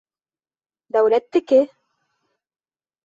Дәүләттеке. 0.95 1.61